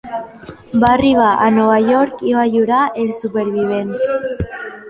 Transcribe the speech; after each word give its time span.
Va 0.83 0.89
arribar 0.93 1.27
a 1.33 1.51
Nova 1.59 1.77
York 1.91 2.25
i 2.31 2.33
va 2.39 2.47
lliurar 2.55 2.81
els 3.05 3.23
supervivents. 3.27 4.13